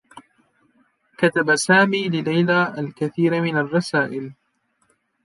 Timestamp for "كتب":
1.17-1.55